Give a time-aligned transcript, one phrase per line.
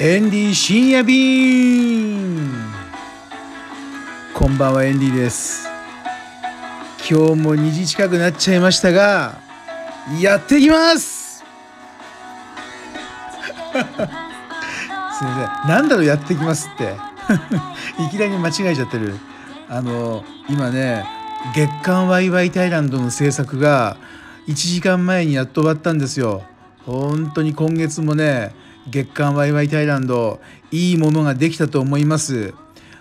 [0.00, 2.50] エンディ深夜便
[4.34, 5.68] こんばんはエンディです。
[7.08, 9.38] 今日も2時近くなっちゃいましたが
[10.20, 11.44] やっていきます!
[11.44, 11.44] す
[13.76, 15.70] みません。
[15.70, 16.96] なんだろうやってきますって。
[18.02, 19.16] いきなり間違えちゃってる。
[19.68, 21.06] あの今ね
[21.54, 23.96] 月刊ワイワイタイランドの制作が
[24.48, 26.42] 1時間前にやっと終わったんですよ。
[26.84, 28.52] 本当に今月もね
[28.88, 32.54] 月刊ワイワイタイランドいいものができたと思います。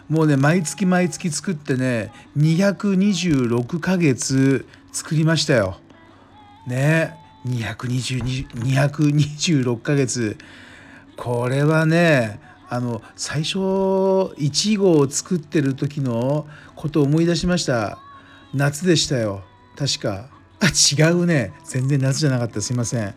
[0.09, 5.77] もうね毎月毎月作ってね226ヶ月作りましたよ。
[6.67, 7.15] ね
[7.45, 10.37] 226ヶ月。
[11.17, 12.39] これはね
[12.69, 17.99] あの最初1号を作ってる時のことを思い出しました。
[18.53, 19.43] 夏でしたよ。
[19.75, 20.29] 確か。
[20.59, 21.53] あ違うね。
[21.65, 22.61] 全然夏じゃなかった。
[22.61, 23.15] すいません。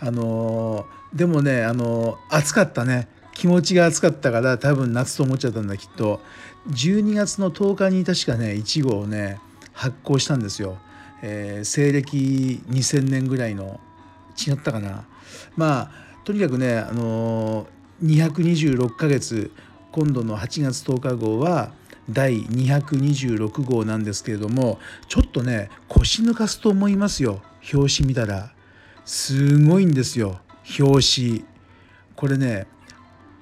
[0.00, 3.08] あのでもねあの暑かったね。
[3.34, 6.20] 気持ちが暑かったから多分夏と思っちゃったんだきっと。
[6.70, 9.38] 12月の10日に確かね1号をね
[9.72, 10.76] 発行したんですよ、
[11.22, 13.80] えー、西暦2000年ぐらいの
[14.36, 15.04] 違ったかな。
[15.56, 15.90] まあ
[16.24, 17.66] とにかくねあの
[18.04, 19.52] 226ヶ月
[19.92, 21.72] 今度の8月10日号は
[22.10, 27.40] 第226号なんですけれどもちょっとね腰抜かすと思いますよ。
[27.72, 28.52] 表紙見たら。
[29.04, 30.40] すごいんですよ。
[30.78, 31.44] 表紙
[32.16, 32.66] これね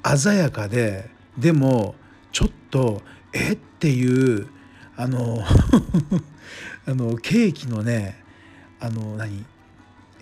[0.05, 1.94] 鮮やかででも
[2.32, 3.52] ちょっとえ？
[3.52, 4.48] っていう
[4.96, 5.42] あの
[6.86, 8.22] あのケーキのね
[8.80, 9.44] あの何、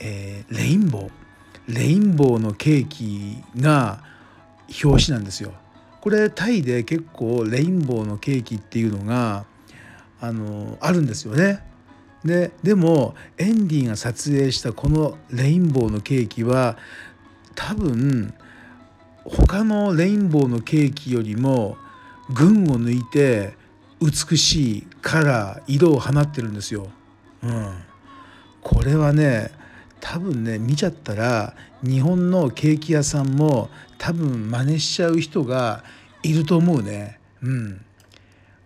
[0.00, 4.02] えー、レインボーレインボーのケーキが
[4.84, 5.52] 表紙なんですよ。
[6.00, 9.46] これタイで結構レインボーのケーキっていうのが
[10.20, 11.62] あのあるんですよね。
[12.24, 16.78] ででもエンディが撮影したこのレインボーのケーキは
[17.54, 18.32] 多分
[19.24, 21.76] 他のレインボーのケーキよりも
[22.32, 23.54] 群を抜いて
[24.00, 26.88] 美しいカラー色を放ってるんですよ。
[27.42, 27.74] うん、
[28.62, 29.50] これはね
[30.00, 35.84] 多分ね見ちゃったら日本のケーキ屋さんも多分真似しちゃう人が
[36.22, 37.18] いると思うね。
[37.42, 37.84] うん、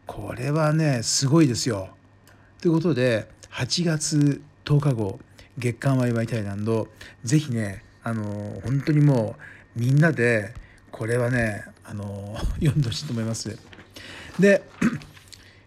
[0.06, 1.91] これはねすごいですよ。
[2.61, 5.19] ということで8月10日後
[5.59, 6.88] 月刊ワイワイタイランド
[7.25, 9.36] ぜひねあの本当にも
[9.76, 10.54] うみんなで
[10.91, 13.58] これはねあの読 んでほしいと思います。
[14.38, 14.62] で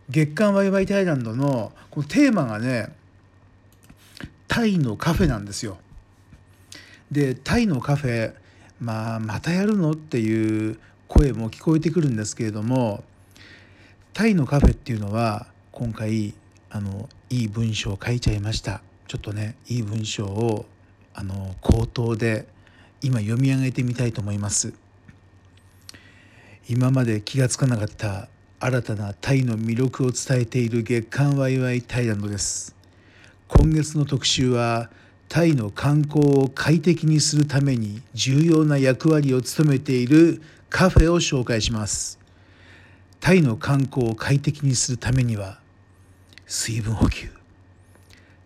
[0.10, 2.94] 月刊ワイワイタイランドのこのテーマがね
[4.48, 5.78] タイのカフェなんですよ。
[7.12, 8.34] でタイのカフェ
[8.80, 13.04] まあまたやるのっていう声も聞こえてくるんですけれども
[14.14, 16.34] タイのカフェっていうのは今回
[16.70, 18.82] あのいい文章を書いちゃいました。
[19.08, 20.66] ちょっとねいい文章を
[21.14, 22.46] あの口頭で
[23.02, 24.74] 今読み上げてみたいと思います。
[26.68, 28.28] 今まで気がつかなかった
[28.60, 32.76] 新たなタイの魅力を伝えている月刊ワイワイタイランドです。
[33.48, 34.90] 今月の特集は
[35.30, 42.20] タイの観光を快適にするために重要な役割を務めているカフェを紹介します。
[43.22, 45.61] タイの観光を快適にするためには
[46.54, 47.30] 水分補給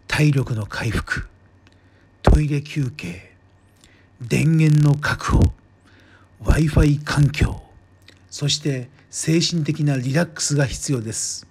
[0.06, 1.28] 体力の回復
[2.22, 3.32] トイレ休憩
[4.22, 5.40] 電源の確保
[6.40, 7.64] w i f i 環境
[8.30, 11.48] そして精神的なリラックスが必要です。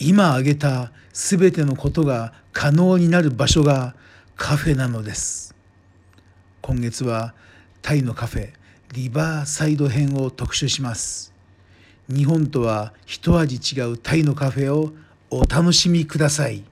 [0.00, 3.94] 今挙げた全てのことが可能になる場所が
[4.34, 5.54] カフェなのです。
[6.60, 7.34] 今月は
[7.82, 8.50] タイのカフェ
[8.94, 11.32] リバーサイド編を特集します。
[12.08, 14.92] 日本とは一味違うタイのカフェを
[15.30, 16.64] お楽しみください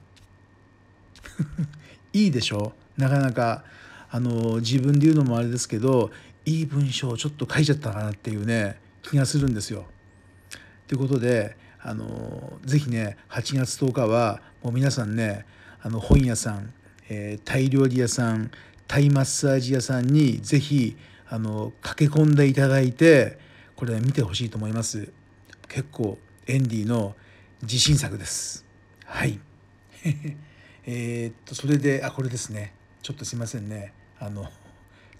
[2.13, 2.73] いいでしょ？
[2.97, 3.63] なかなか
[4.09, 6.11] あの自分で言うのもあれですけど
[6.45, 9.85] いい文章をちょっと書いちゃったかなっていうね気がするんですよ。
[10.87, 15.45] ということであのぜひね8月10日はもう皆さんね
[15.81, 16.73] あの本屋さん、
[17.09, 18.49] えー、タイ料理屋さん
[18.87, 20.95] タイマッサージ屋さんにぜひ
[21.29, 23.37] あの駆け込んでいただいて
[23.77, 25.07] これ、見てほしいと思います。
[25.67, 26.17] 結構
[26.47, 27.15] エンディの
[27.63, 28.65] 自信作です。
[29.05, 29.39] はい。
[30.85, 32.73] えっとそれであこれですね。
[33.01, 33.93] ちょっとすいませんね。
[34.19, 34.51] あの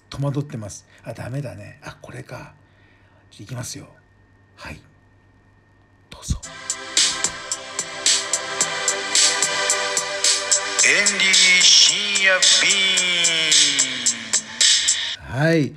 [0.09, 0.85] 戸惑ってます。
[1.03, 1.79] あダメだね。
[1.83, 2.53] あこれか。
[3.39, 3.87] いきますよ。
[4.55, 4.79] はい。
[6.09, 6.39] どうぞ。
[10.85, 12.77] エンディ深夜便
[15.19, 15.73] はい。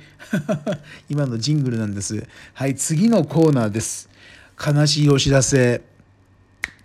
[1.09, 2.25] 今のジングルなんです。
[2.53, 4.09] はい、次のコーナーです。
[4.63, 5.81] 悲しいお知らせ。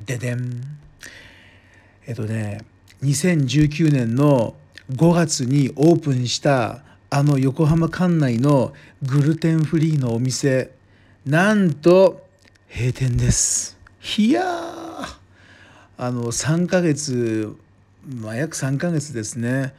[0.06, 0.62] ででん。
[2.06, 2.60] えっとね、
[3.02, 4.54] 2019年の
[4.92, 8.72] 5月にオープンしたあの横浜管内の
[9.02, 10.70] グルテンフリーのお店。
[11.26, 12.24] なんと
[12.68, 13.76] 閉店です。
[14.16, 14.86] いやー。
[15.98, 17.56] あの3ヶ月
[18.06, 19.74] まあ約3ヶ月ですね。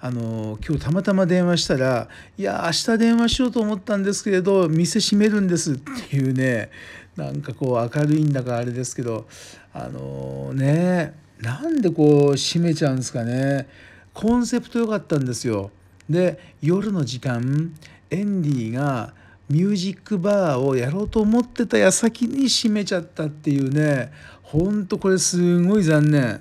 [0.00, 6.70] あの今日たまたま電話したら「いや明日電話しようと思ったんですけれど店閉めるんです」っていうね
[7.16, 9.28] なんかこう明るいんだかあれですけど
[9.74, 13.68] あのねなんでこう閉めちゃうんですかね
[14.14, 15.70] コンセプト良かったんですよ。
[16.08, 17.74] で夜の時間
[18.10, 19.14] エンディが
[19.48, 26.40] ミュージックバーをやろうと思ってた矢先に閉めちゃったっていうねほんとこれすごい残念。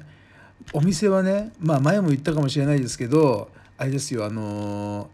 [0.74, 5.10] お店はねまあ前も言ったかもしれないですけどあれですよあの、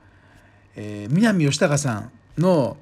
[0.76, 2.78] えー、南吉高さんの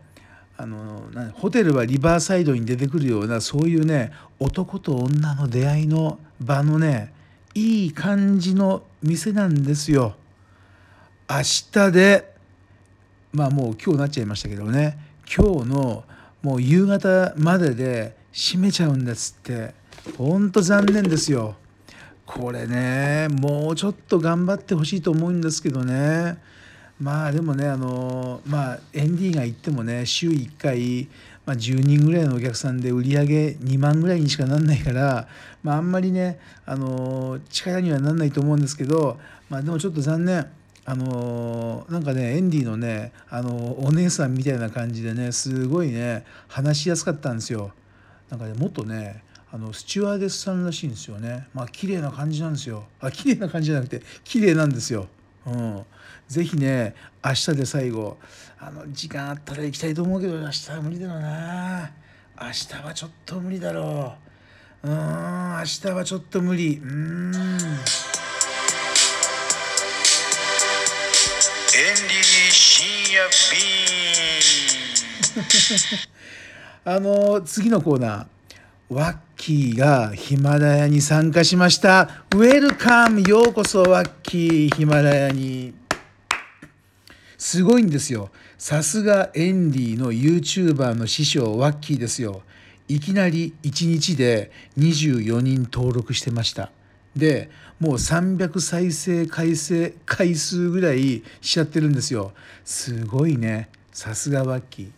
[0.58, 1.04] あの
[1.34, 7.14] ホテルはリバーサイドに出てくるようなそういうね男と女の出会いの場のね
[7.54, 10.16] いい感じの店なんですよ。
[11.30, 11.38] 明
[11.72, 12.36] 日で
[13.34, 16.04] まあもう今日なっちゃいましたけどね今日の
[16.42, 19.74] もう夕方までで閉めちゃうんですって
[20.18, 21.56] ほんと残念ですよ。
[22.26, 26.38] これねもうちょっと頑張ってほしいと思うんですけどね
[27.00, 31.08] まあでもねあのまあ ND が行ってもね週1回、
[31.46, 35.28] まあ、10人ぐらいのお客さんで売り上げ2万ぐらいにしかなんないから、
[35.64, 39.20] まあ、あんまりねあの力にはなんないと思うんですけど、
[39.50, 40.48] まあ、でもちょっと残念。
[40.88, 47.72] あのなんかねエンディのねあのお姉さんみたいな感じでねすごいね話しやすかったんですよ。
[48.30, 55.08] なんかねもっとねあのスチュワーデスさんらしいんですよねまあ綺麗な感じなんですよあ綺麗な感じじゃなくて綺麗なんですよ
[55.48, 55.86] うん。
[56.28, 58.18] 是非ね明日で最後
[58.60, 61.92] あの時間あったら行きたいと思うけど明日は無理だろうな。
[62.42, 64.16] 明日はちょっと無理だろ
[64.84, 64.90] う。
[64.90, 66.78] うん明日はちょっと無理。
[66.78, 66.86] うん。
[66.86, 73.76] エンディ深夜便。
[76.86, 82.26] あの次のコーナーキーがヒマラヤに参加しました。
[82.36, 85.76] ウェルカムようこそワッキーヒマラヤに。
[87.38, 88.32] すごいんですよ。
[88.58, 92.42] さすがエンディの YouTuber の師匠ワッキーですよ。
[92.88, 94.50] いきなり1日で
[94.80, 96.72] 24人登録してました。
[97.16, 102.34] で、もう300再生回生回数ぐらいしちゃってるんですよ。
[102.64, 103.70] すごいね。
[103.92, 104.92] さすがワッキ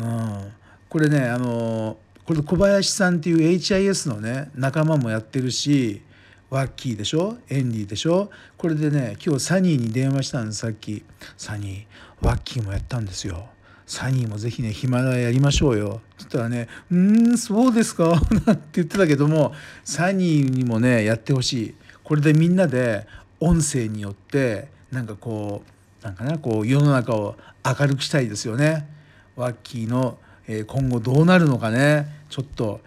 [0.00, 0.04] ー。
[0.04, 0.04] う
[0.48, 0.52] ん。
[0.88, 6.02] これね、あのーこれ小林さんっていう HIS のね仲間もやってるし
[6.50, 7.38] ワッキーでしょ？
[7.48, 8.30] エンディでしょ？
[8.58, 11.02] これでね今日サニーに電話したんですさっき。
[11.38, 13.46] サニーワッキーもやったんですよ。
[13.86, 16.02] サニーもぜひねヒマラヤやりましょうよ。
[16.18, 21.74] そしたらね「うんそうですか」 なんて言ってたけどもサニーにもねやってほしい。
[22.04, 23.06] これでみんなで
[23.40, 25.62] 音声によってなんかこ
[26.02, 28.86] うなんかなこう世の中を明るくしたいですよね。
[29.34, 32.06] ワッキーのえ今後どうなるのかね。
[32.30, 32.80] ちょっと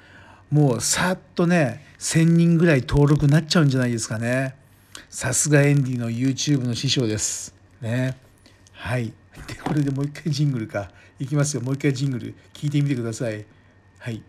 [0.50, 4.56] もうさっとね1,000人ぐらい登録になっちゃうんじゃないですかね。
[5.10, 7.54] さすがエンディの YouTube の師匠です。
[7.80, 8.18] ね。
[8.74, 9.14] はい。
[9.48, 10.90] でこれでもう一回ジングルか。
[11.20, 11.62] いきますよ。
[11.62, 12.34] もう一回ジングル。
[12.54, 13.46] 聞いてみてください。
[14.00, 14.16] はい。
[14.16, 14.24] エンデ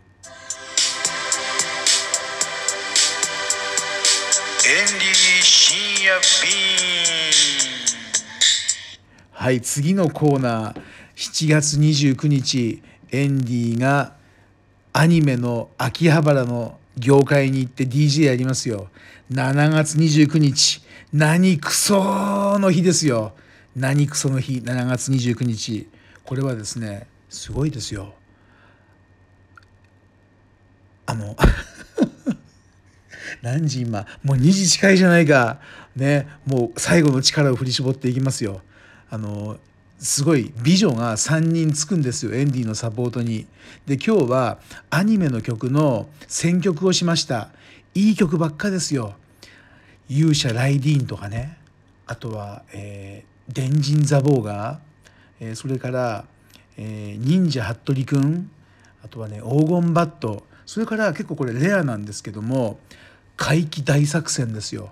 [4.75, 6.53] ィ深夜便
[9.31, 9.61] はい。
[9.63, 10.81] 次のコーナー。
[11.17, 12.83] 7月29日。
[13.13, 14.15] エンディが
[14.93, 18.89] アニメの秋葉原の業界に行って DJ やりますよ。
[19.31, 23.33] 7月29日、何クソの日ですよ。
[23.77, 25.89] 何クソの日、7月29日。
[26.25, 28.15] これはですね、すごいですよ。
[31.07, 31.37] あの
[33.43, 34.07] 何時今？
[34.23, 35.61] もう2時近いじゃないか
[35.97, 38.63] ねもう最後の力を振り絞っていきますよ
[39.11, 39.59] あの
[40.03, 43.47] すごい美女が3人つくんですよエンディのサポートに。
[43.87, 44.59] で今日は
[44.91, 47.51] アニメの曲の選曲をしました
[47.95, 49.15] いい曲ばっかですよ。
[50.09, 51.57] 勇者ライディーンとかね
[52.07, 54.79] あとは、えー、電人ザボーガー、
[55.39, 56.25] えー、それから、
[56.77, 58.51] えー、忍者服部くん
[59.05, 62.81] あとはね黄金バットそれから結構これレアなんですけども
[63.37, 64.91] 怪奇大作戦ですよ。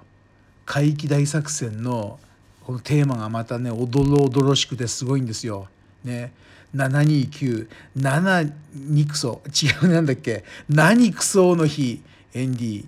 [0.66, 2.20] 怪奇大作戦の
[2.64, 5.68] このテーマがまたねおどろおどろしくてすごいんですよ。
[6.04, 6.32] ね。
[6.74, 9.42] 729 7にくそ。
[9.46, 10.44] 違うなんだっけ。
[10.68, 12.02] 何くその日。
[12.32, 12.86] エンディ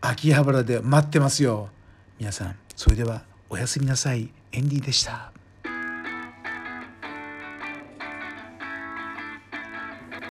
[0.00, 1.68] 秋葉原で待ってますよ。
[2.18, 4.30] 皆さんそれではおやすみなさい。
[4.52, 5.39] エンディでした。